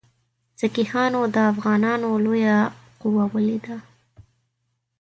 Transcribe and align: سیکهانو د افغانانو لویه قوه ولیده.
سیکهانو 0.59 1.21
د 1.33 1.37
افغانانو 1.51 2.09
لویه 2.25 2.57
قوه 3.01 3.25
ولیده. 3.33 3.77